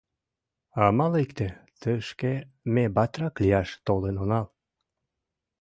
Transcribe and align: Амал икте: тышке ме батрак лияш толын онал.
Амал 0.85 1.13
икте: 1.23 1.47
тышке 1.79 2.33
ме 2.73 2.83
батрак 2.95 3.35
лияш 3.43 3.69
толын 3.85 4.15
онал. 4.23 4.45